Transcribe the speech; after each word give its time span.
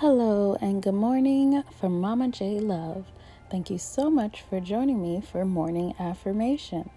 Hello 0.00 0.56
and 0.60 0.80
good 0.80 0.94
morning 0.94 1.64
from 1.80 2.00
Mama 2.00 2.28
J 2.28 2.60
Love. 2.60 3.06
Thank 3.50 3.68
you 3.68 3.78
so 3.78 4.08
much 4.08 4.42
for 4.42 4.60
joining 4.60 5.02
me 5.02 5.20
for 5.20 5.44
morning 5.44 5.92
affirmations. 5.98 6.92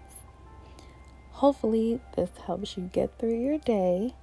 Hopefully, 1.32 1.98
this 2.14 2.30
helps 2.46 2.76
you 2.76 2.88
get 2.92 3.18
through 3.18 3.42
your 3.42 3.58
day. 3.58 4.14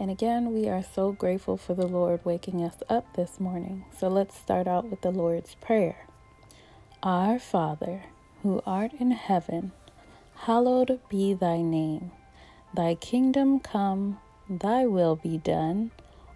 And 0.00 0.10
again, 0.10 0.54
we 0.54 0.70
are 0.70 0.82
so 0.82 1.12
grateful 1.12 1.58
for 1.58 1.74
the 1.74 1.86
Lord 1.86 2.24
waking 2.24 2.64
us 2.64 2.76
up 2.88 3.14
this 3.14 3.38
morning. 3.38 3.84
So 4.00 4.08
let's 4.08 4.34
start 4.38 4.66
out 4.66 4.88
with 4.88 5.02
the 5.02 5.10
Lord's 5.10 5.56
Prayer. 5.56 6.06
Our 7.02 7.38
Father, 7.38 8.04
who 8.42 8.62
art 8.64 8.94
in 8.98 9.10
heaven, 9.10 9.72
hallowed 10.34 10.98
be 11.10 11.34
thy 11.34 11.60
name. 11.60 12.10
Thy 12.72 12.94
kingdom 12.94 13.60
come, 13.60 14.18
thy 14.48 14.86
will 14.86 15.14
be 15.14 15.36
done 15.36 15.90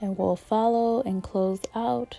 and 0.00 0.18
we'll 0.18 0.36
follow 0.36 1.02
and 1.02 1.22
close 1.22 1.60
out 1.74 2.18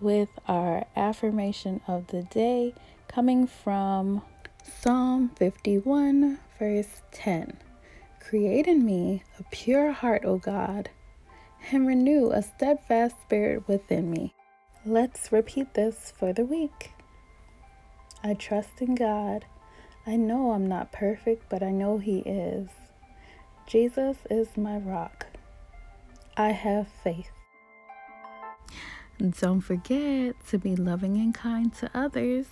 with 0.00 0.28
our 0.46 0.84
affirmation 0.96 1.80
of 1.86 2.08
the 2.08 2.22
day 2.22 2.74
coming 3.08 3.46
from 3.46 4.22
Psalm 4.62 5.30
51, 5.36 6.38
verse 6.58 7.02
10. 7.12 7.58
Create 8.20 8.66
in 8.66 8.84
me 8.84 9.22
a 9.38 9.42
pure 9.50 9.92
heart, 9.92 10.24
O 10.24 10.38
God, 10.38 10.90
and 11.70 11.86
renew 11.86 12.30
a 12.30 12.42
steadfast 12.42 13.16
spirit 13.22 13.66
within 13.68 14.10
me. 14.10 14.34
Let's 14.84 15.32
repeat 15.32 15.74
this 15.74 16.12
for 16.16 16.32
the 16.32 16.44
week. 16.44 16.92
I 18.22 18.34
trust 18.34 18.80
in 18.80 18.94
God. 18.94 19.44
I 20.06 20.16
know 20.16 20.52
I'm 20.52 20.66
not 20.66 20.92
perfect, 20.92 21.48
but 21.48 21.62
I 21.62 21.70
know 21.70 21.98
He 21.98 22.18
is. 22.20 22.68
Jesus 23.66 24.18
is 24.30 24.56
my 24.56 24.76
rock. 24.76 25.26
I 26.36 26.50
have 26.50 26.88
faith. 26.88 27.30
Don't 29.40 29.60
forget 29.60 30.34
to 30.48 30.58
be 30.58 30.74
loving 30.74 31.16
and 31.16 31.32
kind 31.32 31.72
to 31.74 31.88
others 31.94 32.46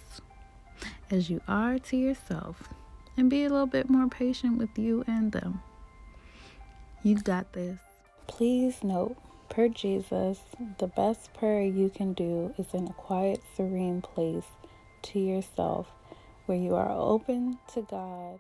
as 1.11 1.29
you 1.29 1.41
are 1.49 1.79
to 1.79 1.97
yourself, 1.97 2.69
and 3.17 3.29
be 3.29 3.45
a 3.45 3.49
little 3.49 3.67
bit 3.67 3.91
more 3.91 4.07
patient 4.07 4.57
with 4.57 4.79
you 4.79 5.05
and 5.09 5.33
them. 5.33 5.61
You 7.03 7.19
got 7.19 7.53
this. 7.53 7.81
Please 8.29 8.85
note, 8.85 9.17
per 9.49 9.69
Jesus, 9.69 10.39
the 10.79 10.87
best 10.87 11.35
prayer 11.35 11.63
you 11.63 11.91
can 11.91 12.13
do 12.13 12.55
is 12.59 12.73
in 12.73 12.87
a 12.87 12.93
quiet, 12.93 13.43
serene 13.57 14.01
place 14.01 14.47
to 15.03 15.19
yourself 15.19 15.89
where 16.47 16.59
you 16.59 16.77
are 16.77 16.91
open 16.91 17.59
to 17.75 17.83
God 17.83 18.39